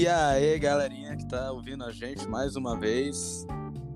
[0.00, 3.46] E aí, galerinha que tá ouvindo a gente mais uma vez.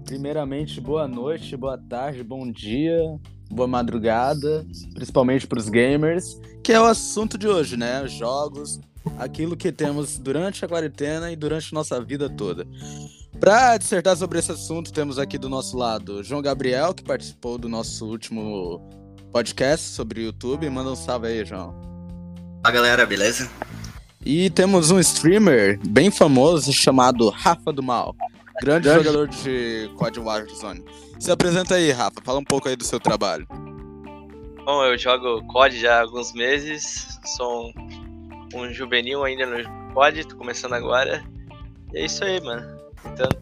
[0.04, 3.18] Primeiramente, boa noite, boa tarde, bom dia,
[3.50, 8.06] boa madrugada, principalmente para os gamers, que é o assunto de hoje, né?
[8.06, 8.78] Jogos,
[9.18, 12.66] aquilo que temos durante a quarentena e durante nossa vida toda.
[13.40, 17.66] Para dissertar sobre esse assunto, temos aqui do nosso lado João Gabriel, que participou do
[17.66, 18.78] nosso último
[19.32, 20.68] podcast sobre o YouTube.
[20.68, 21.74] Manda um salve aí, João.
[22.62, 23.48] Fala galera, beleza?
[24.26, 28.16] E temos um streamer bem famoso chamado Rafa do Mal,
[28.62, 30.82] grande jogador de COD Warzone.
[31.18, 33.46] Se apresenta aí, Rafa, fala um pouco aí do seu trabalho.
[34.64, 40.24] Bom, eu jogo COD já há alguns meses, sou um, um juvenil ainda no COD,
[40.26, 41.22] tô começando agora.
[41.92, 42.66] E é isso aí, mano.
[43.02, 43.36] Tentando,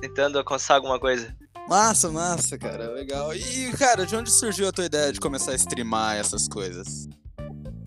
[0.00, 1.36] tentando alcançar alguma coisa.
[1.68, 3.34] Massa, massa, cara, legal.
[3.36, 7.06] E, cara, de onde surgiu a tua ideia de começar a streamar essas coisas?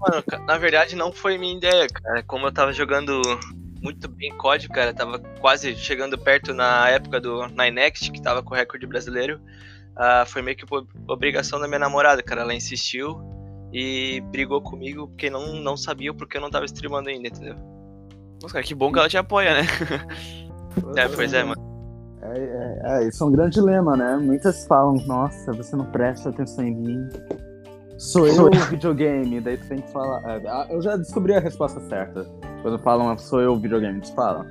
[0.02, 2.24] Mano, na verdade não foi minha ideia, cara.
[2.24, 3.22] Como eu tava jogando
[3.82, 8.54] muito bem COD, cara, tava quase chegando perto na época do Ninext, que tava com
[8.54, 9.40] o recorde brasileiro.
[9.92, 10.66] Uh, foi meio que
[11.08, 12.42] obrigação da minha namorada, cara.
[12.42, 13.22] Ela insistiu
[13.72, 17.56] e brigou comigo porque não, não sabia porque eu não tava streamando ainda, entendeu?
[18.42, 19.68] Nossa, cara, que bom que ela te apoia, né?
[20.98, 21.62] é, pois é, mano.
[22.24, 24.18] É, é, é, isso é um grande dilema, né?
[24.18, 27.10] Muitas falam, nossa, você não presta atenção em mim.
[28.02, 30.24] Sou eu o videogame, daí tu tem que falar.
[30.28, 32.26] É, eu já descobri a resposta certa.
[32.64, 34.44] Quando falam sou eu o videogame, tu fala.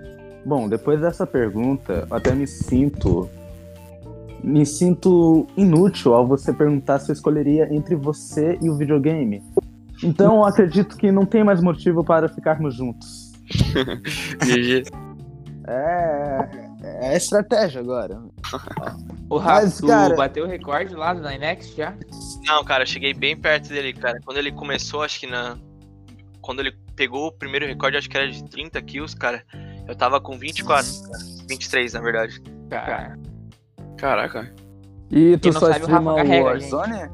[0.47, 3.29] Bom, depois dessa pergunta, eu até me sinto.
[4.45, 9.43] Me sinto inútil ao você perguntar se eu escolheria entre você e o videogame.
[10.01, 13.33] Então acredito que não tem mais motivo para ficarmos juntos.
[14.47, 14.85] GG.
[15.67, 16.49] é.
[16.83, 18.23] É estratégia agora.
[19.29, 20.17] O Rafa, cara...
[20.17, 21.95] bateu o recorde lá do Dynex já?
[22.47, 24.19] Não, cara, eu cheguei bem perto dele, cara.
[24.25, 25.57] Quando ele começou, acho que na.
[26.41, 29.45] Quando ele pegou o primeiro recorde, acho que era de 30 kills, cara.
[29.87, 31.25] Eu tava com 24, cara.
[31.49, 32.41] 23, na verdade.
[32.69, 33.19] Cara.
[33.97, 34.55] Caraca.
[35.11, 37.11] E tu só streama o Warzone?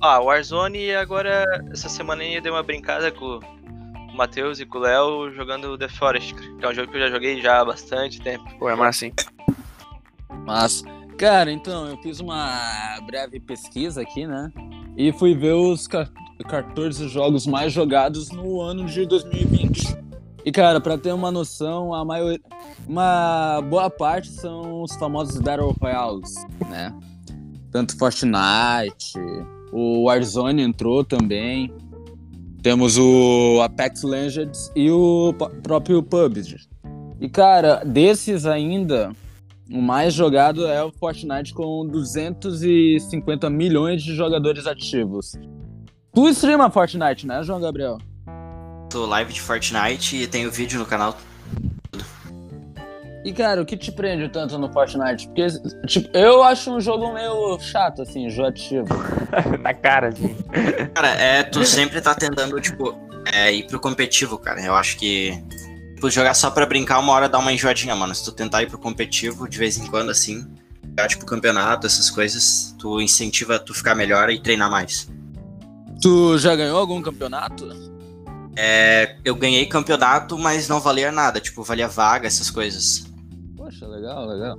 [0.00, 4.78] Ah, Warzone e agora, essa semana eu dei uma brincada com o Matheus e com
[4.78, 7.64] o Léo jogando The Forest, que é um jogo que eu já joguei já há
[7.64, 8.44] bastante tempo.
[8.58, 9.14] Pô, é massa, hein?
[10.46, 10.84] Massa.
[11.18, 14.50] Cara, então, eu fiz uma breve pesquisa aqui, né?
[14.96, 19.96] E fui ver os 14 jogos mais jogados no ano de 2020.
[20.44, 22.40] E, cara, para ter uma noção, a maioria.
[22.88, 26.34] Uma boa parte são os famosos Battle Royales,
[26.68, 26.94] né?
[27.70, 29.18] Tanto Fortnite,
[29.72, 31.72] o Warzone entrou também.
[32.62, 36.56] Temos o Apex Legends e o próprio PUBG.
[37.20, 39.12] E, cara, desses ainda,
[39.72, 45.32] o mais jogado é o Fortnite com 250 milhões de jogadores ativos.
[46.12, 47.98] Tu streama Fortnite, né, João Gabriel?
[48.90, 51.16] Tô live de Fortnite e tenho vídeo no canal.
[53.24, 55.28] E, cara, o que te prende tanto no Fortnite?
[55.28, 55.46] Porque,
[55.86, 58.88] tipo, eu acho um jogo meio chato, assim, enjoativo.
[59.60, 60.34] Na cara, assim.
[60.94, 62.98] Cara, é, tu sempre tá tentando, tipo,
[63.32, 64.60] é, ir pro competitivo, cara.
[64.62, 65.38] Eu acho que
[66.00, 68.14] tipo, jogar só pra brincar, uma hora dá uma enjoadinha, mano.
[68.14, 70.46] Se tu tentar ir pro competitivo de vez em quando, assim,
[70.88, 75.10] jogar, tipo, campeonato, essas coisas, tu incentiva tu ficar melhor e treinar mais.
[76.00, 77.68] Tu já ganhou algum campeonato?
[78.56, 83.06] É, eu ganhei campeonato, mas não valia nada, tipo, valia vaga, essas coisas.
[83.54, 84.58] Poxa, legal, legal.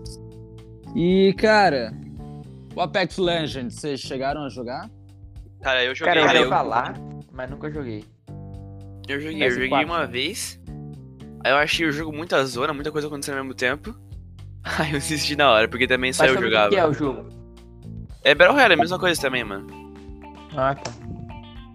[0.95, 1.91] E, cara,
[2.75, 4.89] o Apex Legends, vocês chegaram a jogar?
[5.61, 6.13] Cara, eu joguei.
[6.13, 6.49] Cara, eu eu...
[6.49, 6.93] falar,
[7.31, 8.05] mas nunca joguei.
[9.07, 10.60] Eu joguei, eu joguei uma vez.
[11.43, 13.95] Aí eu achei o jogo muita zona, muita coisa acontecendo ao mesmo tempo.
[14.63, 16.67] Aí eu desisti na hora, porque também só Mas eu jogava.
[16.67, 17.29] O que é o jogo?
[18.23, 19.67] É Battle Royale, é a mesma coisa também, mano.
[20.55, 20.91] Ah, tá.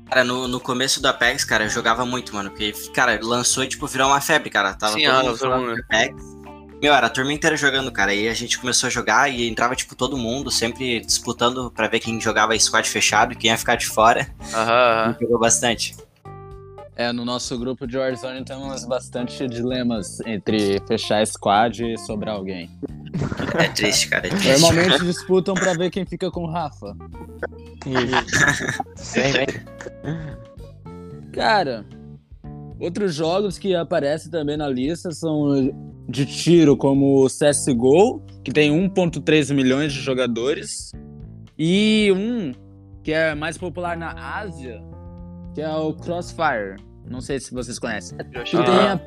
[0.08, 2.50] Cara, no, no começo do Apex, cara, eu jogava muito, mano.
[2.50, 4.72] Porque, cara, lançou e, tipo, virou uma febre, cara.
[4.74, 6.36] Tava Sim, todo ah, mundo Apex.
[6.80, 8.14] Meu, era a turma inteira jogando, cara.
[8.14, 11.98] E a gente começou a jogar e entrava, tipo, todo mundo, sempre disputando pra ver
[11.98, 14.28] quem jogava squad fechado e quem ia ficar de fora.
[14.54, 15.16] Aham, aham.
[15.20, 15.96] Jogou bastante.
[16.96, 22.70] É, no nosso grupo de Warzone temos bastante dilemas entre fechar squad e sobrar alguém.
[23.58, 24.26] É triste, cara.
[24.26, 24.60] É triste.
[24.60, 26.94] Normalmente disputam pra ver quem fica com o Rafa.
[28.96, 29.64] Sempre.
[31.32, 31.86] Cara,
[32.78, 35.72] outros jogos que aparecem também na lista são
[36.06, 40.92] de tiro, como o CSGO, que tem 1.3 milhões de jogadores,
[41.58, 42.52] e um
[43.02, 44.82] que é mais popular na Ásia,
[45.56, 46.76] que é o Crossfire.
[47.08, 48.18] Não sei se vocês conhecem.
[48.18, 49.00] Que, tem, a,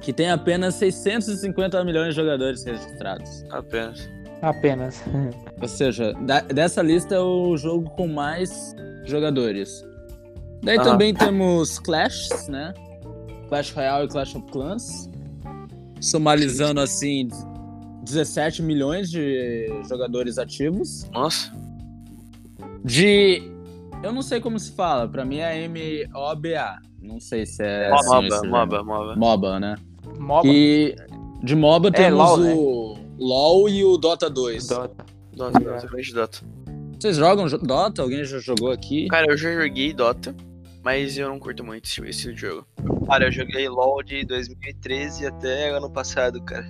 [0.00, 3.44] que tem apenas 650 milhões de jogadores registrados.
[3.48, 4.10] Apenas.
[4.42, 5.00] Apenas.
[5.62, 8.74] Ou seja, da, dessa lista é o jogo com mais
[9.04, 9.86] jogadores.
[10.64, 12.74] Daí também temos Clash, né?
[13.48, 15.08] Clash Royale e Clash of Clans.
[16.00, 17.28] Somalizando assim
[18.02, 21.08] 17 milhões de jogadores ativos.
[21.12, 21.52] Nossa.
[22.84, 23.51] De.
[24.02, 26.78] Eu não sei como se fala, pra mim é M-O-B-A.
[27.00, 27.90] Não sei se é.
[27.90, 28.88] MOBA, assim MOBA, nome.
[28.90, 29.16] MOBA.
[29.16, 29.74] MOBA, né?
[30.18, 30.48] MOBA.
[30.48, 30.96] E
[31.42, 32.54] de MOBA temos LOL, né?
[32.54, 34.66] o LOL e o Dota 2.
[34.66, 35.04] Dota.
[35.34, 36.38] Dota, Dota, eu vejo Dota.
[36.98, 38.02] Vocês jogam jo- Dota?
[38.02, 39.08] Alguém já jogou aqui?
[39.08, 40.34] Cara, eu já joguei Dota,
[40.84, 42.66] mas eu não curto muito esse, esse jogo.
[43.06, 46.66] Cara, eu joguei LoL de 2013 até ano passado, cara.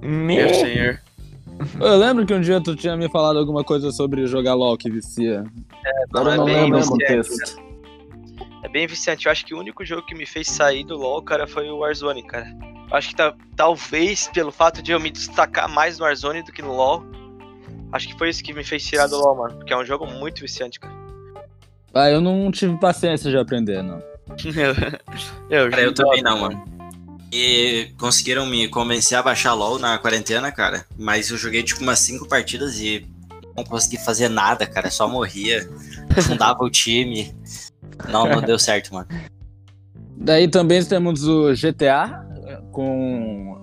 [0.00, 1.00] Meu Meu senhor.
[1.80, 4.90] Eu lembro que um dia tu tinha me falado alguma coisa sobre jogar LOL que
[4.90, 5.44] vicia.
[6.08, 7.60] Agora eu não é bem lembro o contexto.
[8.62, 9.26] É bem viciante.
[9.26, 11.78] Eu acho que o único jogo que me fez sair do LoL, cara, foi o
[11.78, 12.46] Warzone, cara.
[12.90, 16.52] Eu acho que tá- talvez pelo fato de eu me destacar mais no Warzone do
[16.52, 17.04] que no LoL.
[17.92, 19.56] Acho que foi isso que me fez tirar do LoL, mano.
[19.56, 20.94] Porque é um jogo muito viciante, cara.
[21.92, 24.02] Ah, eu não tive paciência de aprender, não.
[25.50, 26.64] eu, Cara, eu também não, mano.
[27.32, 30.84] E conseguiram me convencer a baixar LOL na quarentena, cara.
[30.98, 33.06] Mas eu joguei tipo umas cinco partidas e
[33.56, 34.90] não consegui fazer nada, cara.
[34.90, 35.68] Só morria.
[36.22, 37.34] Fundava o time.
[38.08, 39.08] Não, não deu certo, mano.
[40.16, 42.26] Daí também temos o GTA
[42.72, 43.62] com,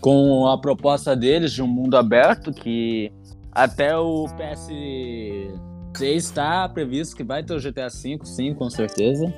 [0.00, 3.12] com a proposta deles de um mundo aberto que
[3.52, 5.52] até o PS6
[6.00, 9.32] está previsto que vai ter o GTA V, sim, com certeza.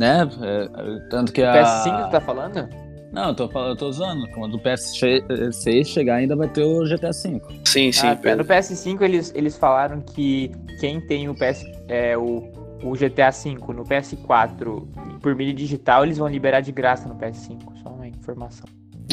[0.00, 0.26] Né?
[0.40, 1.52] É, tanto que a.
[1.52, 2.66] PS5 você tá falando?
[3.12, 4.26] Não, eu tô, falando, eu tô usando.
[4.30, 7.38] Quando o PS6 chegar, ainda vai ter o GTA V.
[7.66, 8.06] Sim, sim.
[8.06, 10.50] Ah, no PS5 eles, eles falaram que
[10.80, 12.50] quem tem o PS é, o,
[12.82, 17.60] o GTA V no PS4 por mídia digital, eles vão liberar de graça no PS5.
[17.82, 18.64] Só uma informação.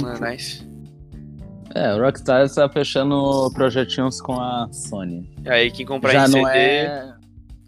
[0.06, 0.66] Ah, nice.
[1.76, 5.30] É, o Rockstar está fechando projetinhos com a Sony.
[5.46, 6.58] Aí quem comprar já em não CD.
[6.58, 7.14] é.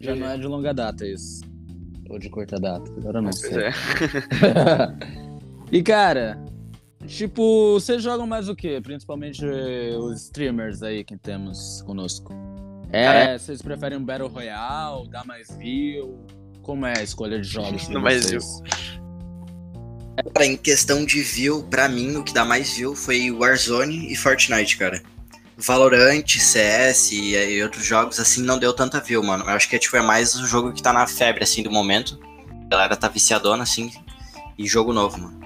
[0.00, 1.49] Já não é de longa data isso.
[2.10, 3.62] Ou de curta data, agora eu não Pois sei.
[3.64, 3.72] é.
[5.70, 6.38] e cara,
[7.06, 8.80] tipo, vocês jogam mais o quê?
[8.82, 12.34] Principalmente eh, os streamers aí que temos conosco.
[12.92, 16.18] É, Cara, vocês preferem um Battle Royale, dar mais view?
[16.62, 17.86] Como é a escolha de jogos?
[17.88, 18.60] Dá mais vocês?
[20.34, 24.16] Cara, em questão de view, pra mim, o que dá mais view foi Warzone e
[24.16, 25.00] Fortnite, cara.
[25.60, 29.44] Valorant, CS e, e outros jogos, assim, não deu tanta view, mano.
[29.44, 31.70] Eu acho que é, tipo, é mais o jogo que tá na febre, assim, do
[31.70, 32.18] momento.
[32.66, 33.90] A galera tá viciadona, assim.
[34.56, 35.40] E jogo novo, mano.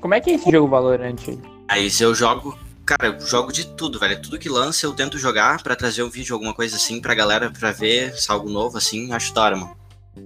[0.00, 1.38] Como é que é esse jogo Valorant aí?
[1.68, 4.20] Aí se eu jogo, cara, eu jogo de tudo, velho.
[4.20, 7.50] Tudo que lança eu tento jogar pra trazer um vídeo, alguma coisa assim, pra galera,
[7.50, 9.12] pra ver se é algo novo, assim.
[9.12, 9.76] Acho da hora, mano.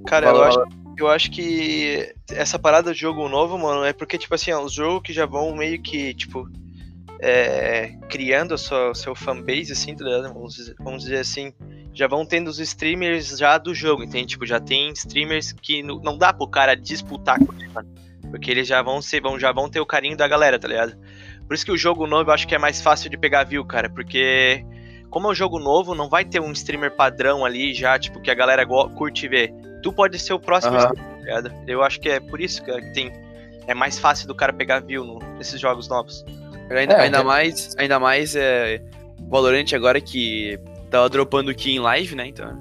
[0.07, 0.65] Cara, eu acho,
[0.97, 4.73] eu acho que essa parada de jogo novo, mano, é porque, tipo assim, ó, os
[4.73, 6.49] jogos que já vão meio que, tipo,
[7.27, 10.05] é, criando sua, o seu fanbase, assim, tá?
[10.33, 11.53] Vamos dizer, vamos dizer assim,
[11.95, 14.27] já vão tendo os streamers já do jogo, entende?
[14.27, 17.89] Tipo, já tem streamers que não, não dá pro cara disputar com ele, mano.
[18.31, 20.97] Porque eles já vão ser, vão, já vão ter o carinho da galera, tá ligado?
[21.47, 23.65] Por isso que o jogo novo eu acho que é mais fácil de pegar view,
[23.65, 24.65] cara, porque
[25.09, 28.31] como é um jogo novo, não vai ter um streamer padrão ali já, tipo, que
[28.31, 29.53] a galera curte ver.
[29.83, 30.87] Tu pode ser o próximo Aham.
[30.91, 31.53] streamer, tá ligado?
[31.69, 33.13] Eu acho que é por isso, que tem.
[33.67, 36.25] É mais fácil do cara pegar view no- nesses jogos novos.
[36.71, 38.83] Ainda, É, ainda tem- mais, ainda mais é,
[39.29, 40.59] Valorant agora que
[40.91, 42.27] tava dropando aqui em live, né?
[42.29, 42.61] Então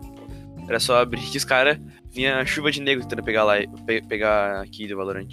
[0.68, 1.78] era só abrir que os caras
[2.12, 3.56] vinha chuva de negro tentando pegar, lá,
[3.86, 5.28] pe- pegar aqui do Valorant.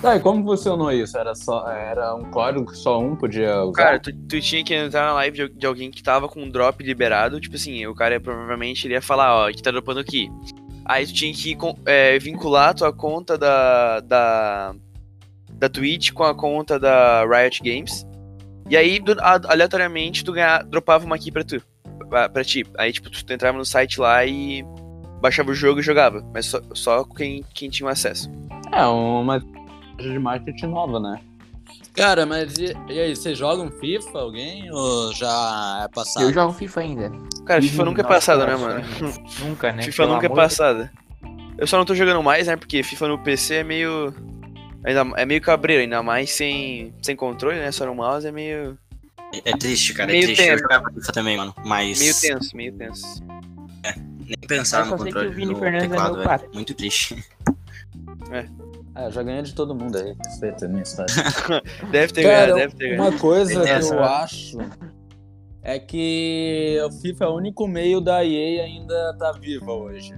[0.00, 1.16] Tá, e como funcionou isso?
[1.16, 3.84] Era, só, era um código que só um podia usar?
[3.84, 6.50] Cara, tu, tu tinha que entrar na live de, de alguém que tava com um
[6.50, 10.28] drop liberado, tipo assim, o cara provavelmente ele ia falar, ó, que tá dropando aqui.
[10.84, 11.56] Aí tu tinha que
[11.86, 14.74] é, vincular a tua conta da, da,
[15.62, 18.04] da Twitch com a conta da Riot Games.
[18.68, 21.62] E aí, do- a- aleatoriamente, tu ganha, dropava uma aqui pra tu.
[22.08, 22.66] Pra, pra ti.
[22.76, 24.64] Aí, tipo, tu entrava no site lá e
[25.20, 26.20] baixava o jogo e jogava.
[26.34, 28.28] Mas só, só quem, quem tinha o acesso.
[28.72, 31.20] É, uma estratégia de marketing nova, né?
[31.94, 34.68] Cara, mas e, e aí, vocês jogam FIFA, alguém?
[34.72, 36.24] Ou já é passado?
[36.24, 37.12] Eu jogo FIFA ainda.
[37.46, 38.84] Cara, FIFA nunca é passada, né, mano?
[39.46, 39.82] Nunca, né?
[39.84, 40.92] FIFA Pelo nunca é passada.
[41.56, 42.56] Eu só não tô jogando mais, né?
[42.56, 44.12] Porque FIFA no PC é meio.
[44.84, 47.70] Ainda, é meio cabreiro, ainda mais sem, sem controle, né?
[47.70, 48.76] Só no mouse é meio.
[49.32, 50.10] É, é triste, cara.
[50.10, 50.42] Meio é triste.
[50.42, 50.62] Eu tenso.
[50.62, 51.54] jogava FIFA também, mano.
[51.64, 53.22] Mas meio tenso, meio tenso.
[54.26, 56.50] nem pensar Eu no sei que controle o Vini do Fernandes é teclado, meu velho.
[56.52, 57.24] Muito triste.
[58.30, 60.14] É, eu já ganhei de todo mundo aí.
[60.26, 61.14] Respeita a minha história.
[61.90, 63.08] Deve ter Cara, ganhado, deve ter ganhado.
[63.08, 64.58] uma coisa que eu acho
[65.62, 70.12] é que o FIFA é o único meio da EA ainda tá viva hoje.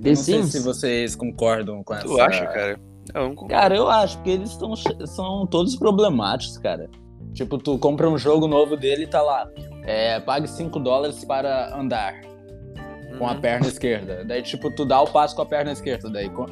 [0.00, 0.52] The não sei Sims?
[0.52, 2.04] se vocês concordam com essa...
[2.04, 2.80] Tu acha, cara?
[3.14, 3.34] Eu.
[3.48, 4.74] Cara, eu acho, porque eles tão,
[5.06, 6.88] são todos problemáticos, cara.
[7.32, 9.48] Tipo, tu compra um jogo novo dele e tá lá.
[9.84, 12.20] É, pague 5 dólares para andar
[13.18, 13.40] com a Uhum.
[13.40, 14.24] perna esquerda.
[14.24, 16.10] Daí, tipo, tu dá o passo com a perna esquerda.
[16.10, 16.46] Daí, co-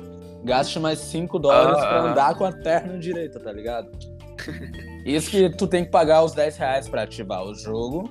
[0.45, 2.11] gaste mais 5 dólares Ah, pra ah.
[2.11, 3.91] andar com a perna direita, tá ligado?
[5.05, 8.09] Isso que tu tem que pagar os 10 reais pra ativar o jogo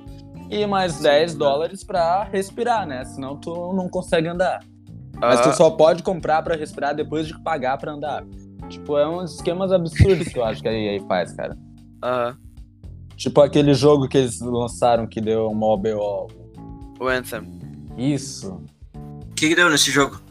[0.50, 3.04] e mais 10 dólares pra respirar, né?
[3.06, 4.60] Senão tu não consegue andar.
[5.20, 8.24] Mas tu Ah, só pode comprar pra respirar depois de pagar pra andar.
[8.70, 11.58] Tipo, é uns esquemas absurdos que eu acho que a EA faz, cara.
[12.04, 12.38] aham.
[13.16, 16.28] Tipo aquele jogo que eles lançaram que deu uma OBO.
[17.00, 17.42] O Anthem.
[17.98, 18.62] Isso.
[18.96, 20.22] O que, que deu nesse jogo?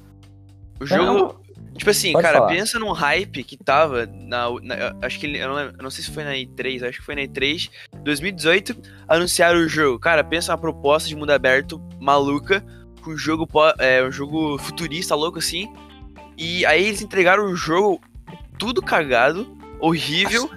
[0.81, 1.35] O jogo.
[1.43, 2.49] É, Tipo assim, Pode cara, falar.
[2.53, 4.49] pensa num hype que tava na.
[4.63, 5.27] na- eu acho que.
[5.27, 7.69] Eu não, lembro- eu não sei se foi na E3, acho que foi na E3.
[8.03, 8.75] 2018,
[9.07, 9.99] anunciaram o jogo.
[9.99, 12.65] Cara, pensa uma proposta de mundo aberto maluca.
[13.07, 13.49] Com um jogo,
[13.79, 15.73] é, um jogo futurista louco assim.
[16.37, 18.01] E aí eles entregaram o jogo
[18.59, 20.51] tudo cagado, horrível.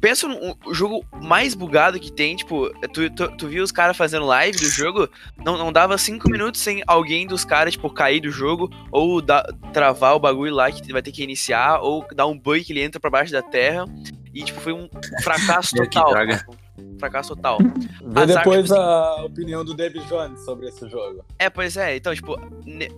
[0.00, 3.96] Pensa no o jogo mais bugado que tem, tipo, tu, tu, tu viu os caras
[3.96, 5.08] fazendo live do jogo,
[5.44, 9.46] não, não dava cinco minutos sem alguém dos caras, tipo, cair do jogo, ou dar-
[9.72, 12.82] travar o bagulho lá que vai ter que iniciar, ou dar um bug que ele
[12.82, 13.86] entra pra baixo da terra.
[14.34, 14.88] E, tipo, foi um
[15.22, 16.12] fracasso total.
[16.98, 17.58] Fracasso total.
[18.04, 21.24] Vê Azar, depois tipo a opinião do David Jones sobre esse jogo.
[21.38, 22.90] É, pois é, então, tipo, ne-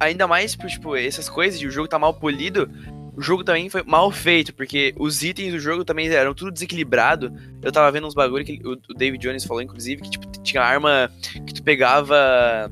[0.00, 2.70] ainda mais por, tipo, essas coisas de o jogo tá mal polido,
[3.16, 7.32] o jogo também foi mal feito, porque os itens do jogo também eram tudo desequilibrado.
[7.60, 10.62] Eu tava vendo uns bagulho que o, o David Jones falou, inclusive, que, tipo, tinha
[10.62, 11.10] arma
[11.46, 12.70] que tu pegava.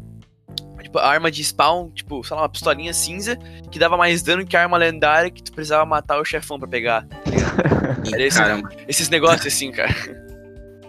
[0.81, 3.37] Tipo, arma de spawn, tipo, sei lá, uma pistolinha cinza,
[3.73, 6.69] que dava mais dano que a arma lendária que tu precisava matar o chefão pra
[6.69, 7.05] pegar.
[8.15, 8.71] Esse- Caramba.
[8.89, 9.95] Esses negócios assim, cara.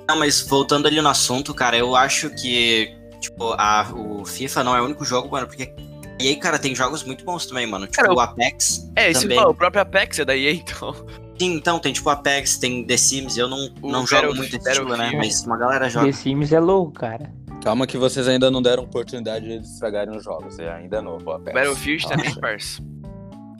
[0.07, 4.75] Não, mas voltando ali no assunto, cara, eu acho que, tipo, a, o FIFA não
[4.75, 5.73] é o único jogo, mano, porque.
[6.19, 7.85] E aí, cara, tem jogos muito bons também, mano.
[7.85, 8.89] Tipo, Cara, o Apex.
[8.95, 9.37] É, também.
[9.37, 10.93] fala, o próprio Apex é da EA, então.
[11.39, 13.37] Sim, então, tem tipo Apex, tem The Sims.
[13.37, 15.11] Eu não, O não jogo muito esse estilo, né?
[15.15, 16.07] Mas uma galera joga.
[16.07, 17.31] The Sims é louco, cara.
[17.63, 20.57] Calma que vocês ainda não deram oportunidade de eles estragarem os jogos.
[20.57, 21.29] É ainda novo.
[21.31, 21.53] Apex.
[21.53, 22.39] Battlefield também, Nossa.
[22.39, 22.81] parça.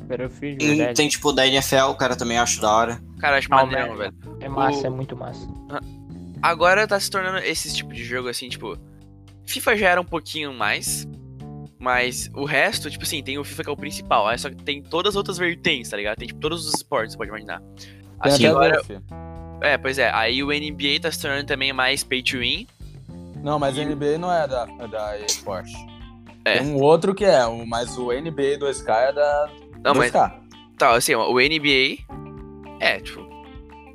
[0.08, 0.94] Battlefield, Tem, verdade.
[0.96, 3.02] tem, tipo, da NFL, cara, também acho da hora.
[3.20, 4.14] Cara, acho maneiro, mas- velho.
[4.42, 5.48] É massa, o- é muito massa.
[6.42, 8.78] Agora tá se tornando esse tipo de jogo assim, tipo.
[9.46, 11.08] FIFA já era um pouquinho mais.
[11.80, 14.28] Mas o resto, tipo assim, tem o FIFA que é o principal.
[14.28, 16.18] Aí só que tem todas as outras vertentes, tá ligado?
[16.18, 17.62] Tem tipo todos os esportes, você pode imaginar.
[18.20, 18.82] Assim, agora.
[19.62, 20.12] É, pois é.
[20.14, 22.68] Aí o NBA tá se tornando também mais pay to win.
[23.44, 25.72] Não, mas NBA não é da, é da EA Sports.
[26.44, 26.60] É.
[26.60, 29.50] Tem um outro que é, o- mas o NBA 2K é da
[29.84, 30.40] Não, mas 2K.
[30.78, 32.00] tá, assim, ó, o NBA
[32.80, 33.28] é, tipo,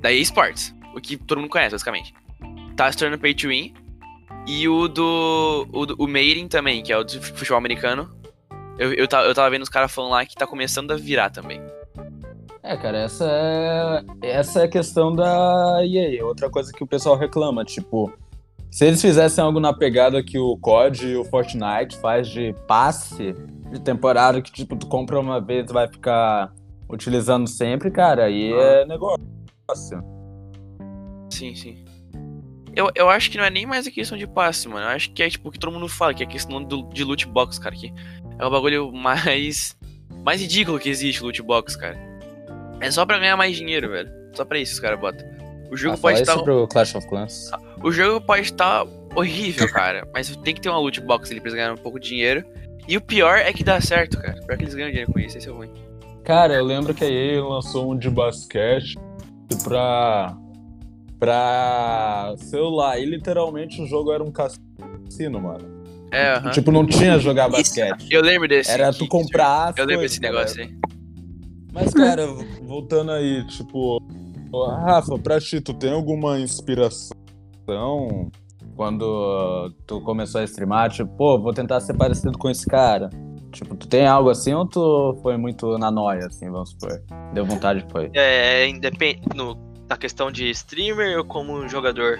[0.01, 0.75] da EA Sports.
[0.95, 2.13] O que todo mundo conhece, basicamente.
[2.75, 3.73] Tá se tornando pay to win.
[4.45, 5.67] E o do.
[5.71, 8.09] O, do, o Madden também, que é o do futebol americano.
[8.77, 11.29] Eu, eu, tava, eu tava vendo os caras falando lá que tá começando a virar
[11.29, 11.61] também.
[12.61, 16.25] É, cara, essa é, essa é a questão da EA.
[16.25, 18.11] Outra coisa que o pessoal reclama, tipo,
[18.71, 23.35] se eles fizessem algo na pegada que o COD e o Fortnite faz de passe
[23.71, 26.51] de temporada, que tipo, tu compra uma vez vai ficar
[26.93, 29.17] utilizando sempre, cara, aí é negócio.
[31.29, 31.83] Sim, sim.
[32.75, 34.85] Eu, eu acho que não é nem mais a questão de passe, mano.
[34.85, 36.83] Eu acho que é tipo o que todo mundo fala, que é a questão do,
[36.89, 37.75] de loot box, cara.
[37.75, 37.93] Que
[38.39, 39.77] é o bagulho mais.
[40.23, 41.97] mais ridículo que existe, loot box, cara.
[42.79, 44.09] É só pra ganhar mais dinheiro, velho.
[44.33, 45.25] Só pra isso os caras botam.
[45.71, 46.37] O jogo Ah, pode estar.
[46.41, 47.51] pro Clash of Clans.
[47.83, 48.85] O jogo pode estar
[49.15, 50.07] horrível, cara.
[50.13, 52.43] Mas tem que ter uma loot box ali pra eles ganharem um pouco de dinheiro.
[52.87, 54.39] E o pior é que dá certo, cara.
[54.45, 55.71] Pior que eles ganham dinheiro com isso, esse é o ruim.
[56.23, 58.97] Cara, eu lembro que a EA lançou um de basquete
[59.63, 60.37] pra,
[61.19, 62.97] pra celular.
[62.99, 65.83] E literalmente o jogo era um cassino, mano.
[66.11, 66.51] É, aham.
[66.51, 68.07] Tipo, não tinha jogar basquete.
[68.09, 68.71] Eu lembro desse.
[68.71, 70.73] Era tu comprar as Eu lembro desse negócio aí.
[71.73, 72.27] Mas, cara,
[72.61, 74.01] voltando aí, tipo...
[74.85, 77.09] Rafa, pra ti, tu tem alguma inspiração
[78.75, 80.91] quando tu começou a streamar?
[80.91, 83.09] Tipo, pô, vou tentar ser parecido com esse cara.
[83.53, 87.01] Tipo, tu tem algo assim ou tu foi muito na noia, assim, vamos supor?
[87.33, 88.09] Deu vontade, foi?
[88.15, 89.55] É, independe no,
[89.87, 92.19] na questão de streamer ou como jogador?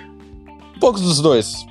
[0.76, 1.66] Um pouco dos dois.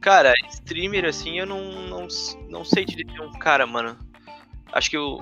[0.00, 2.08] Cara, streamer assim, eu não, não,
[2.48, 3.96] não sei te dizer um cara, mano.
[4.72, 5.18] Acho que o,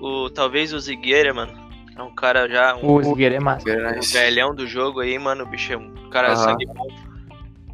[0.00, 1.52] o talvez o Zigueira, mano,
[1.96, 3.68] é um cara já um, O Zigueira é massa.
[3.70, 6.36] um velhão do jogo aí, mano, o bicho é um cara Aham.
[6.36, 6.86] sangue bom.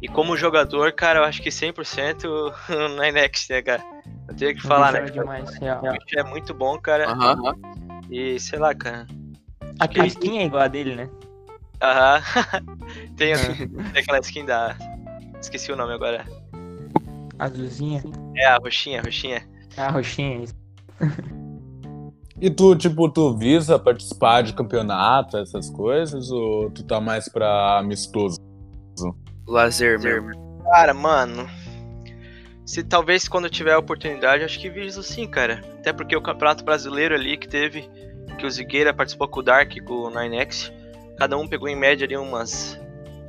[0.01, 2.53] E como jogador, cara, eu acho que 100%
[2.97, 3.83] na Next, né, cara?
[4.31, 5.01] Eu tenho que falar, né?
[5.01, 5.83] Demais, real.
[5.83, 7.09] O bicho é muito bom, cara.
[7.11, 7.53] Aham.
[8.09, 9.05] E sei lá, cara.
[9.79, 11.09] Aquela skin é igual a dele, né?
[11.81, 12.21] Aham.
[13.17, 14.75] tem, tem aquela skin da.
[15.41, 16.25] Esqueci o nome agora.
[17.37, 18.03] Azulzinha.
[18.37, 19.47] É a roxinha, a roxinha.
[19.75, 20.43] Ah, roxinha.
[20.43, 20.55] isso.
[22.39, 27.79] E tu, tipo, tu visa participar de campeonato, essas coisas, ou tu tá mais pra
[27.79, 28.37] amistoso?
[29.47, 30.31] Lazer mesmo.
[30.63, 31.49] Cara, mano.
[32.65, 35.61] Se talvez quando eu tiver a oportunidade, acho que viso sim, cara.
[35.79, 37.89] Até porque o Campeonato Brasileiro ali que teve,
[38.37, 40.71] que o Zigueira participou com o Dark e com o Ninex,
[41.17, 42.79] cada um pegou em média ali umas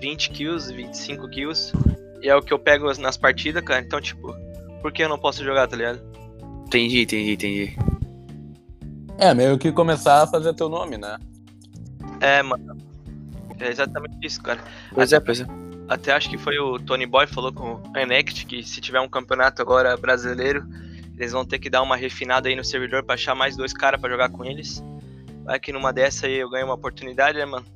[0.00, 1.72] 20 kills, 25 kills.
[2.20, 3.80] E é o que eu pego nas partidas, cara.
[3.80, 4.34] Então, tipo,
[4.80, 6.00] por que eu não posso jogar, tá ligado?
[6.66, 7.76] Entendi, entendi, entendi.
[9.18, 11.18] É, meio que começar a fazer teu nome, né?
[12.20, 12.76] É, mano.
[13.60, 14.60] É exatamente isso, cara.
[14.94, 15.61] Pois é, pois é.
[15.88, 19.08] Até acho que foi o Tony Boy falou com o Enect que se tiver um
[19.08, 20.64] campeonato agora brasileiro,
[21.18, 24.00] eles vão ter que dar uma refinada aí no servidor pra achar mais dois caras
[24.00, 24.82] pra jogar com eles.
[25.44, 27.66] Vai que numa dessa aí eu ganho uma oportunidade, né, mano?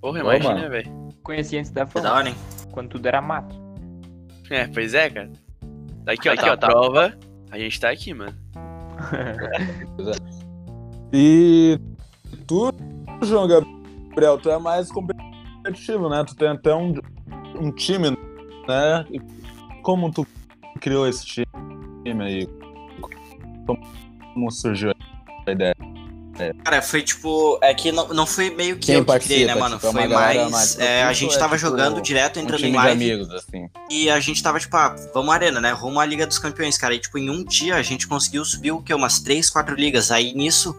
[0.00, 0.70] Porra, Ô, imagina, mano.
[0.70, 0.90] velho.
[1.22, 2.34] Conheci antes da fama, hora, hein?
[2.72, 3.54] quando tudo era mato.
[4.50, 5.30] É, pois é, cara.
[6.02, 6.66] Daqui, ó, Aqui, tá ó, a tá.
[6.66, 7.14] prova.
[7.50, 8.34] A gente tá aqui, mano.
[11.16, 11.78] E
[12.46, 12.72] tu,
[13.22, 14.90] João Gabriel, tu é mais
[15.64, 16.22] competitivo, né?
[16.26, 16.94] Tu tem até um,
[17.58, 19.06] um time, né?
[19.10, 19.20] E
[19.82, 20.26] Como tu
[20.80, 21.46] criou esse time
[22.24, 22.48] aí?
[24.34, 24.92] Como surgiu
[25.46, 25.74] a ideia?
[26.64, 27.58] Cara, foi tipo.
[27.62, 29.76] É que não, não foi meio que Quem eu que criei, né, mano?
[29.76, 30.50] Tipo, é foi mais.
[30.50, 33.12] mais é, a gente é, tava tipo, jogando direto, Um entrando time em de live.
[33.12, 33.68] amigos, assim.
[33.88, 35.70] E a gente tava, tipo, ah, vamos arena, né?
[35.70, 36.92] Rumo à Liga dos Campeões, cara.
[36.92, 38.92] E, tipo, em um dia a gente conseguiu subir o quê?
[38.92, 40.10] Umas três, quatro ligas.
[40.10, 40.76] Aí nisso,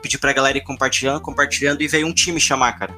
[0.00, 2.94] pedi pra galera ir compartilhando, compartilhando e veio um time chamar, cara.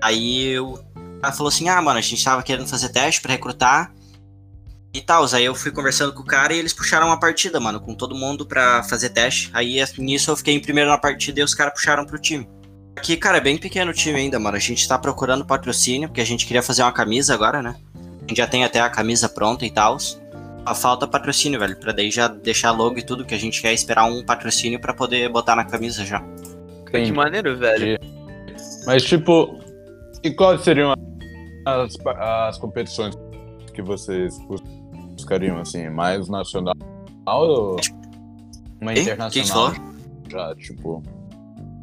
[0.00, 0.82] Aí eu.
[1.22, 3.92] Ela falou assim: ah, mano, a gente tava querendo fazer teste pra recrutar
[4.92, 5.24] e tal.
[5.32, 8.14] Aí eu fui conversando com o cara e eles puxaram uma partida, mano, com todo
[8.14, 9.50] mundo pra fazer teste.
[9.52, 12.48] Aí nisso eu fiquei em primeiro na partida e os caras puxaram pro time.
[12.96, 14.56] Aqui, cara, é bem pequeno o time ainda, mano.
[14.56, 17.76] A gente tá procurando patrocínio, porque a gente queria fazer uma camisa agora, né?
[17.94, 19.98] A gente já tem até a camisa pronta e tal.
[19.98, 21.76] Só falta patrocínio, velho.
[21.76, 24.92] Pra daí já deixar logo e tudo, que a gente quer esperar um patrocínio pra
[24.92, 26.22] poder botar na camisa já.
[26.90, 27.98] Que maneiro, velho.
[28.84, 29.58] Mas, tipo,
[30.22, 30.94] e quais seriam
[31.66, 33.14] as, as competições
[33.74, 34.38] que vocês
[35.16, 35.88] buscariam, assim?
[35.88, 36.74] Mais nacional
[37.26, 37.76] ou
[38.80, 39.02] uma Hein?
[39.02, 39.72] internacional?
[40.30, 41.02] Já, tipo.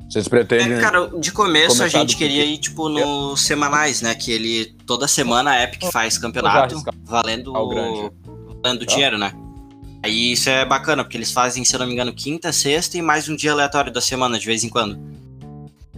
[0.10, 0.74] Vocês pretendem.
[0.74, 4.16] É, cara, de começo a gente queria ir, tipo, nos semanais, né?
[4.16, 4.66] Que ele.
[4.86, 8.86] Toda semana a Epic faz campeonato valendo, valendo Tá.
[8.86, 9.34] dinheiro, né?
[10.04, 13.02] Aí isso é bacana, porque eles fazem, se eu não me engano, quinta, sexta e
[13.02, 14.98] mais um dia aleatório da semana, de vez em quando.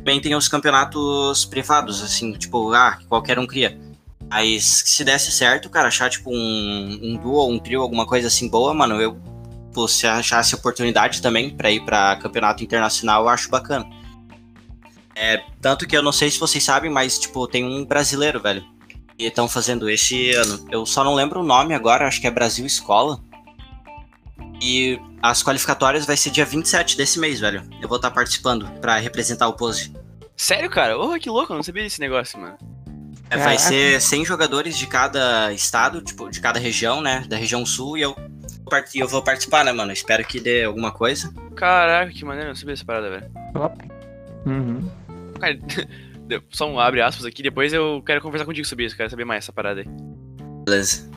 [0.10, 3.80] Também tem os campeonatos privados, assim, tipo, ah, que qualquer um cria.
[4.28, 8.50] Mas se desse certo, cara, achar, tipo, um, um duo um trio, alguma coisa assim
[8.50, 9.16] boa, mano, eu,
[9.72, 13.88] pô, se achasse oportunidade também pra ir pra campeonato internacional, eu acho bacana.
[15.16, 18.66] É, tanto que eu não sei se vocês sabem, mas, tipo, tem um brasileiro, velho.
[19.16, 20.66] E estão fazendo esse ano.
[20.72, 23.20] Eu só não lembro o nome agora, acho que é Brasil Escola.
[24.60, 27.62] E as qualificatórias vai ser dia 27 desse mês, velho.
[27.80, 29.99] Eu vou estar participando pra representar o Pose.
[30.40, 30.98] Sério, cara?
[30.98, 32.58] Oh, que louco, eu não sabia desse negócio, mano.
[33.30, 33.60] É, vai Caraca.
[33.60, 37.26] ser 100 jogadores de cada estado, tipo, de cada região, né?
[37.28, 38.16] Da região sul, e eu,
[38.96, 39.92] eu vou participar, né, mano?
[39.92, 41.30] Espero que dê alguma coisa.
[41.58, 43.30] Caraca, que maneiro, eu não sabia dessa parada, velho.
[44.46, 44.90] Uhum.
[45.42, 45.60] Cara,
[46.52, 49.44] só um abre aspas aqui, depois eu quero conversar contigo sobre isso, quero saber mais
[49.44, 49.88] essa parada aí.
[50.64, 51.12] Beleza.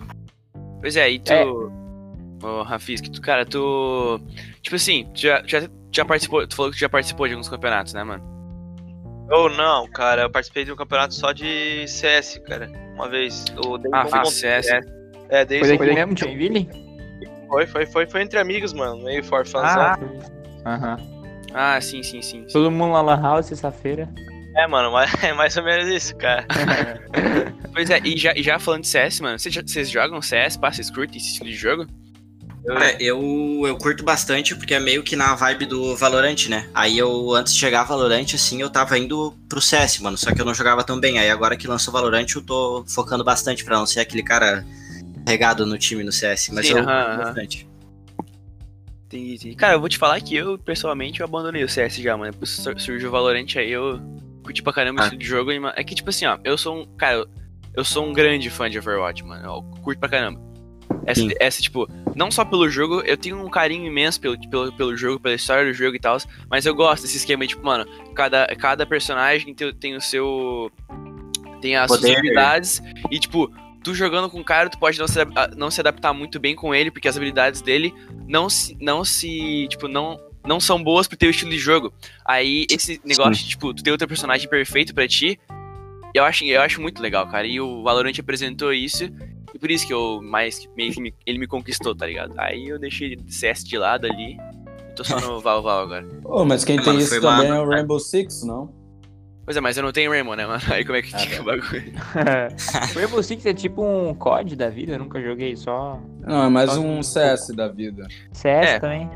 [0.80, 1.32] Pois é, e tu.
[1.32, 1.44] É.
[2.44, 4.20] Ô, Rafis, que tu, cara, tu.
[4.62, 6.44] Tipo assim, tu já, já, já participou.
[6.44, 8.31] Tu falou que tu já participou de alguns campeonatos, né, mano?
[9.30, 12.70] Ou não, cara, eu participei de um campeonato só de CS, cara.
[12.94, 13.44] Uma vez.
[13.64, 14.68] O David Ah, foi CS.
[14.68, 14.76] É,
[15.30, 16.68] é Foi desde daqui mesmo, Joinville?
[17.48, 19.02] foi, foi, foi, foi entre amigos, mano.
[19.02, 19.98] Meio for fun, Ah,
[20.66, 20.96] aham.
[21.54, 22.44] Ah, sim, sim, sim.
[22.46, 22.52] sim.
[22.52, 24.08] Todo mundo lá na house, sexta-feira.
[24.56, 26.44] É, mano, mas é mais ou menos isso, cara.
[27.74, 31.16] Pois é, e já, e já falando de CS, mano, vocês, jogam CS, vocês curtem
[31.16, 31.86] esse estilo de jogo?
[33.00, 36.68] Eu, eu curto bastante porque é meio que na vibe do Valorant, né?
[36.72, 40.16] Aí eu, antes de chegar Valorant, assim, eu tava indo pro CS, mano.
[40.16, 41.18] Só que eu não jogava tão bem.
[41.18, 44.64] Aí agora que lançou Valorant, eu tô focando bastante pra não ser aquele cara
[45.26, 46.50] regado no time no CS.
[46.52, 47.16] Mas Sim, eu curto aham.
[47.18, 47.68] bastante.
[49.06, 49.54] Entendi, entendi.
[49.56, 52.32] Cara, eu vou te falar que eu, pessoalmente, eu abandonei o CS já, mano.
[52.32, 54.00] Depois sur- surgiu o Valorant aí, eu
[54.42, 55.08] curti pra caramba Ah.
[55.08, 55.52] de jogo.
[55.52, 56.86] e, É que, tipo assim, ó, eu sou um.
[56.96, 57.28] Cara, eu-
[57.74, 59.44] eu sou um grande fã de Overwatch, mano.
[59.44, 60.40] Eu curto pra caramba.
[61.06, 61.30] Essa, Sim.
[61.40, 65.20] essa, tipo, não só pelo jogo, eu tenho um carinho imenso pelo, pelo, pelo jogo,
[65.20, 68.86] pela história do jogo e tal, mas eu gosto desse esquema, tipo, mano, cada, cada
[68.86, 70.70] personagem tem, tem o seu.
[71.60, 72.16] tem as suas Poder.
[72.16, 73.52] habilidades, e, tipo,
[73.82, 75.18] tu jogando com o cara, tu pode não se,
[75.56, 77.92] não se adaptar muito bem com ele, porque as habilidades dele
[78.26, 78.76] não se.
[78.80, 79.66] não se.
[79.68, 80.18] tipo, não.
[80.44, 81.94] Não são boas pro teu estilo de jogo.
[82.24, 85.38] Aí, esse negócio de, tipo, tu ter outro personagem perfeito pra ti,
[86.12, 87.46] eu acho, eu acho muito legal, cara.
[87.46, 89.08] E o Valorant apresentou isso,
[89.62, 92.34] por isso que eu mais meio que me- ele me conquistou, tá ligado?
[92.36, 94.36] Aí eu deixei CS de lado ali.
[94.90, 96.04] E tô só no Val Val agora.
[96.24, 98.70] Ô, mas quem É, tem mano, isso também é o Rainbow Six, não?
[99.44, 100.60] Pois é, mas eu não tenho Rainbow, né, mano?
[100.70, 101.42] Aí como é que Ah, fica tá.
[101.42, 101.92] o bagulho?
[102.94, 106.48] o Rainbow Six é tipo um COD da vida, eu nunca joguei, só Não, é
[106.48, 108.06] mais Só um CS da vida.
[108.32, 108.78] CS É.
[108.80, 109.08] também.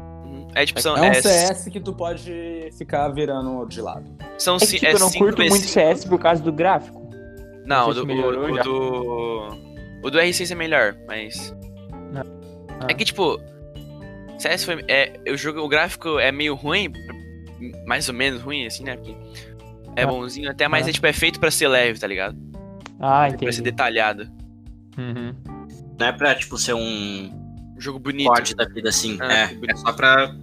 [0.54, 4.04] É tipo, são, É um é, CS que tu pode ficar virando de lado.
[4.38, 5.66] são É que, tipo, eu não cinco curto muito.
[5.66, 7.04] CS por causa do gráfico.
[7.66, 9.65] Não, Não o do, o, o do.
[10.06, 11.54] O do R6 é melhor, mas.
[12.14, 12.86] Ah.
[12.88, 13.40] É que, tipo.
[14.38, 14.84] CS foi.
[14.86, 16.92] É, o, jogo, o gráfico é meio ruim,
[17.86, 18.96] mais ou menos ruim, assim, né?
[18.96, 19.16] Porque
[19.96, 20.06] é Ah.
[20.06, 20.90] bonzinho, até, mas Ah.
[20.90, 22.36] é, tipo, é feito pra ser leve, tá ligado?
[23.00, 23.62] Ah, Pra ser entendi.
[23.62, 24.30] detalhado.
[24.96, 25.34] Uhum.
[25.98, 26.80] Não é pra, tipo, ser um
[27.76, 28.28] Um jogo bonito.
[28.28, 29.18] COD da vida assim.
[29.20, 30.34] Ah, é, é só pra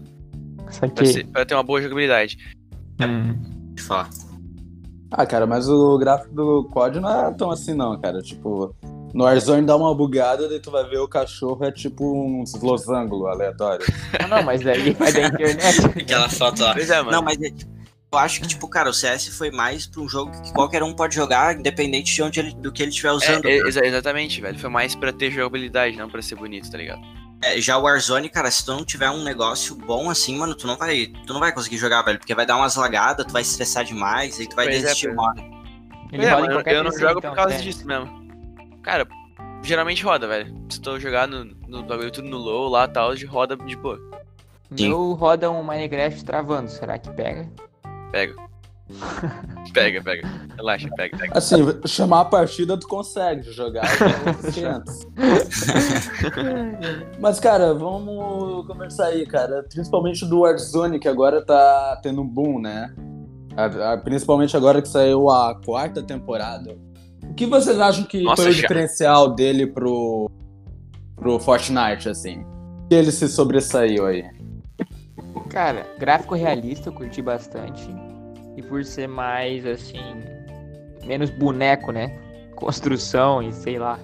[0.94, 2.38] Pra, ser- pra ter uma boa jogabilidade.
[3.02, 3.74] Hum.
[3.76, 4.10] te falar.
[5.12, 8.22] Ah, cara, mas o gráfico do COD não é tão assim, não, cara.
[8.22, 8.76] Tipo,
[9.14, 13.28] no Warzone dá uma bugada, daí tu vai ver o cachorro é tipo uns losango
[13.28, 13.88] aleatórios.
[14.20, 15.86] Ah, não, mas daí vai da internet.
[16.02, 16.74] Aquela foto lá.
[16.74, 17.12] Pois é, mano.
[17.12, 17.48] Não, mas é,
[18.12, 20.94] eu acho que, tipo, cara, o CS foi mais pra um jogo que qualquer um
[20.94, 23.46] pode jogar, independente de onde ele, do que ele estiver É, usando.
[23.48, 24.58] é, exa- exatamente, velho.
[24.60, 27.02] Foi mais pra ter jogabilidade, não pra ser bonito, tá ligado?
[27.44, 30.66] É, já o Warzone, cara, se tu não tiver um negócio bom assim, mano, tu
[30.66, 33.42] não vai, tu não vai conseguir jogar, velho, porque vai dar umas lagadas, tu vai
[33.42, 35.42] estressar demais, aí tu vai Pois é, desistir uma hora.
[36.12, 38.23] Ele é, em mano, eu não jogo então, por causa disso mesmo.
[38.84, 39.08] Cara,
[39.64, 40.54] geralmente roda, velho.
[40.70, 43.76] Se tu jogar no, no bagulho tudo no low lá e tal, de roda de
[43.76, 44.00] boa.
[44.76, 44.90] Sim.
[44.90, 47.50] meu roda um Minecraft travando, será que pega?
[48.12, 48.36] Pega.
[49.74, 50.28] pega, pega.
[50.56, 51.38] Relaxa, pega, pega.
[51.38, 53.86] Assim, chamar a partida tu consegue jogar
[54.28, 55.08] outros 500.
[57.20, 59.64] Mas, cara, vamos conversar aí, cara.
[59.64, 62.94] Principalmente do Warzone, que agora tá tendo um boom, né?
[64.04, 66.76] Principalmente agora que saiu a quarta temporada.
[67.30, 68.62] O que vocês acham que Nossa, foi o já.
[68.62, 70.30] diferencial dele pro,
[71.16, 72.46] pro Fortnite, assim?
[72.90, 74.24] Que ele se sobressaiu aí?
[75.50, 77.88] Cara, gráfico realista eu curti bastante.
[78.56, 80.00] E por ser mais assim.
[81.06, 82.18] Menos boneco, né?
[82.56, 84.00] Construção e sei lá.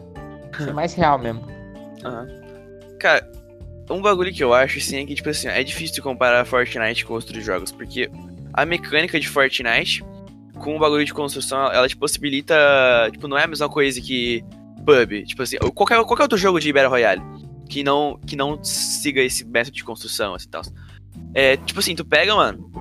[0.57, 1.45] Ser mais real mesmo.
[2.03, 2.27] Aham.
[2.99, 3.31] Cara,
[3.89, 7.05] um bagulho que eu acho, assim, é que, tipo assim, é difícil de comparar Fortnite
[7.05, 8.09] com outros jogos, porque
[8.53, 10.03] a mecânica de Fortnite
[10.59, 12.55] com o bagulho de construção, ela te possibilita,
[13.11, 14.43] tipo, não é a mesma coisa que
[14.85, 17.21] PUB, tipo assim, qualquer, qualquer outro jogo de Battle Royale
[17.69, 20.61] que não, que não siga esse método de construção, assim, tal.
[21.33, 22.71] É, tipo assim, tu pega, mano,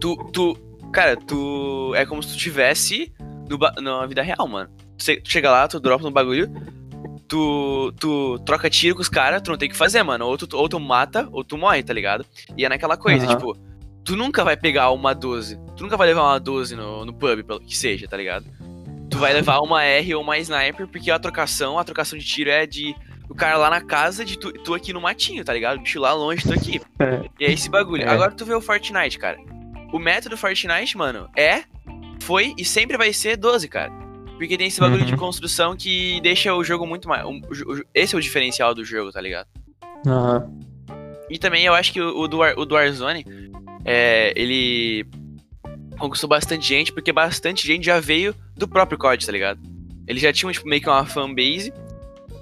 [0.00, 0.56] tu, tu,
[0.92, 3.12] cara, tu, é como se tu tivesse
[3.48, 4.70] no, na vida real, mano.
[4.96, 6.50] Tu che- tu chega lá, tu dropa no bagulho,
[7.28, 10.26] tu, tu troca tiro com os caras, tu não tem o que fazer, mano.
[10.26, 12.24] Ou tu, ou tu mata, ou tu morre, tá ligado?
[12.56, 13.34] E é naquela coisa, Aham.
[13.36, 13.56] tipo,
[14.04, 15.58] tu nunca vai pegar uma 12.
[15.76, 18.46] Tu nunca vai levar uma 12 no, no pub, pelo que seja, tá ligado?
[19.10, 22.50] Tu vai levar uma R ou uma sniper, porque a trocação, a trocação de tiro
[22.50, 22.94] é de
[23.28, 25.78] o cara lá na casa de tu, tu aqui no matinho, tá ligado?
[25.78, 26.80] O bicho lá longe, tu aqui.
[27.38, 28.02] E é esse bagulho.
[28.04, 28.08] É.
[28.08, 29.38] Agora tu vê o Fortnite, cara.
[29.92, 31.62] O método Fortnite, mano, é,
[32.22, 33.92] foi e sempre vai ser 12, cara.
[34.38, 35.06] Porque tem esse bagulho Uhum.
[35.06, 37.24] de construção que deixa o jogo muito mais.
[37.24, 37.40] um-
[37.94, 39.46] esse é o diferencial do jogo, tá ligado?
[40.06, 40.50] Aham.
[41.30, 43.24] E também eu acho que o, o, do, War- o do Warzone,
[43.84, 45.04] é, ele
[45.98, 49.60] conquistou bastante gente, porque bastante gente já veio do próprio COD, tá ligado?
[50.06, 51.72] Eles já tinham, tipo, meio que uma fanbase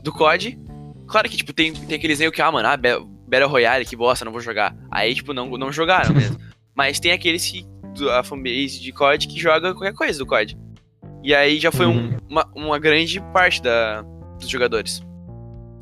[0.02, 0.58] do COD.
[1.06, 3.96] Claro que, tipo, tem, tem aqueles meio que, ah, mano, ah, Ba- Battle Royale, que
[3.96, 4.76] bosta, não vou jogar.
[4.90, 6.38] Aí, tipo, não, não jogaram mesmo.
[6.74, 7.64] Mas tem aqueles que,
[7.96, 10.56] do- a fanbase de COD que joga qualquer coisa do COD.
[11.22, 12.16] E aí já foi um- Uhum.
[12.28, 14.02] uma, uma grande parte da,
[14.38, 15.02] dos jogadores.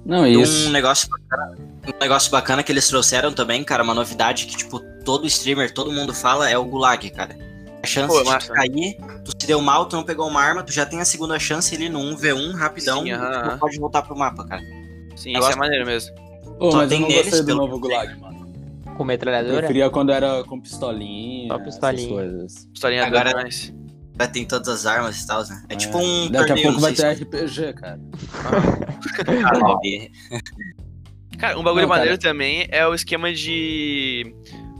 [0.06, 0.68] Não, E isso.
[0.68, 1.56] um negócio bacana,
[1.86, 5.92] um negócio bacana que eles trouxeram também, cara, uma novidade que, tipo, todo streamer, todo
[5.92, 7.36] mundo fala, é o Gulag, cara.
[7.82, 10.72] A chance Pô, de cair, tu se deu mal, tu não pegou uma arma, tu
[10.72, 13.16] já tem a segunda chance ali no 1v1, rapidão, Sim, e
[13.50, 14.62] tu pode voltar pro mapa, cara.
[15.16, 16.14] Sim, isso é maneiro mesmo.
[16.60, 17.80] Ô, só mas eu tem não gostei do pelo novo eu.
[17.80, 18.32] Gulag, mano.
[18.96, 19.58] Com Eu metralhadora?
[19.58, 22.02] preferia quando era com pistolinha, Só pistolinha.
[22.04, 22.66] essas coisas.
[22.72, 23.42] Pistolinha Agora- Agora...
[23.42, 23.74] mais.
[24.14, 25.64] Vai ter todas as armas e tal, né?
[25.70, 27.98] É, tipo um Daqui a torneio, pouco não vai ter RPG, cara.
[28.44, 29.78] Ah.
[31.38, 32.00] Cara, um bagulho Não, cara.
[32.00, 34.32] maneiro também é o esquema de.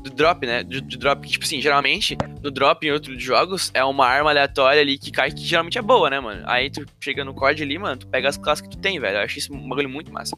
[0.03, 0.63] Do drop, né?
[0.65, 4.31] Do, do drop, que, tipo assim, geralmente, no drop em outros jogos, é uma arma
[4.31, 6.43] aleatória ali que cai, que geralmente é boa, né, mano?
[6.47, 9.19] Aí tu chega no COD ali, mano, tu pega as classes que tu tem, velho.
[9.19, 10.37] Eu acho isso um bagulho muito massa.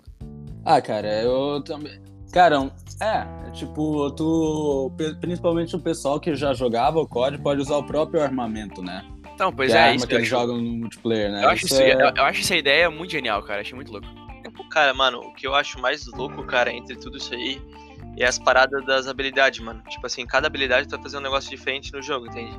[0.64, 1.98] Ah, cara, eu também.
[2.33, 4.90] Cara, é, tipo, tu.
[5.20, 9.05] Principalmente o pessoal que já jogava o COD pode usar o próprio armamento, né?
[9.35, 10.40] Então, pois Que a é, arma isso que eu eles acho.
[10.40, 11.44] jogam no multiplayer, né?
[11.44, 13.61] Eu acho, Isso isso, é- eu, eu acho essa ideia muito genial, cara.
[13.62, 14.07] Achei muito louco.
[14.70, 17.61] Cara, mano, o que eu acho mais louco, cara, entre tudo isso aí
[18.22, 19.83] é as paradas das habilidades, mano.
[19.88, 22.57] Tipo assim, cada habilidade tá fazendo um negócio diferente no jogo, entende?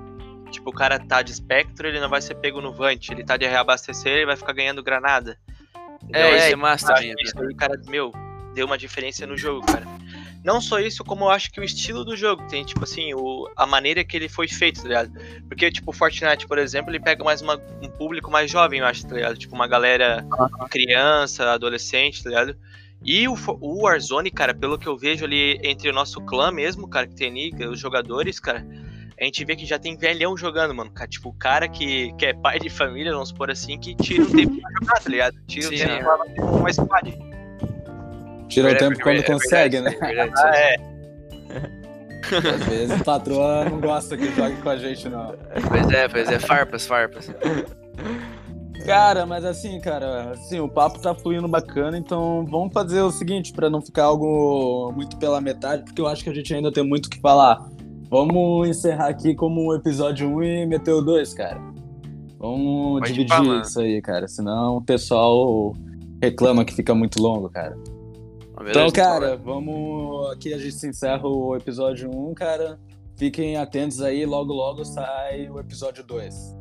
[0.52, 3.10] Tipo, o cara tá de espectro, ele não vai ser pego no Vant.
[3.10, 5.38] Ele tá de reabastecer, ele vai ficar ganhando granada.
[6.04, 6.22] Entendeu?
[6.22, 7.14] É, você é massa também.
[7.22, 8.12] Isso aí, cara, meu,
[8.54, 9.86] deu uma diferença no jogo, cara.
[10.44, 13.50] Não só isso, como eu acho que o estilo do jogo tem, tipo assim, o,
[13.56, 15.12] a maneira que ele foi feito, tá ligado?
[15.50, 18.86] Porque, tipo, o Fortnite, por exemplo, ele pega mais uma, um público mais jovem, eu
[18.86, 19.38] acho, tá ligado?
[19.38, 20.24] Tipo, uma galera
[20.70, 22.56] criança, adolescente, tá ligado?
[23.06, 26.88] E o, o Warzone, cara, pelo que eu vejo ali entre o nosso clã mesmo,
[26.88, 28.66] cara, que tem ali, os jogadores, cara,
[29.20, 30.92] a gente vê que já tem velhão jogando, mano.
[30.92, 34.24] Cara, tipo, o cara que, que é pai de família, vamos supor assim, que tira
[34.24, 35.36] o tempo pra jogar, tá ligado?
[35.48, 36.04] Tira Sim, o tempo sim.
[36.04, 37.18] pra bater uma squad.
[38.50, 40.10] Tira o tempo quando é consegue, verdade, né?
[40.12, 40.96] é verdade, Ah, é.
[42.56, 45.36] Às vezes o patroa não gosta que jogue com a gente, não.
[45.68, 47.32] Pois é, pois é, farpas, farpas.
[48.86, 53.52] Cara, mas assim, cara, assim, o papo tá fluindo bacana, então vamos fazer o seguinte,
[53.52, 56.84] pra não ficar algo muito pela metade, porque eu acho que a gente ainda tem
[56.84, 57.68] muito o que falar.
[58.10, 61.60] Vamos encerrar aqui como o episódio 1 e meter o 2, cara.
[62.38, 63.62] Vamos Pode dividir mano.
[63.62, 65.74] isso aí, cara, senão o pessoal
[66.22, 67.76] reclama que fica muito longo, cara.
[68.70, 70.32] Então, cara, vamos.
[70.32, 72.80] Aqui a gente encerra o episódio 1, cara.
[73.18, 76.56] Fiquem atentos aí, logo logo sai o episódio 2.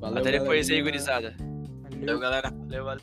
[0.00, 1.34] Valeu, Até depois aí, gurizada.
[2.04, 2.96] Luego,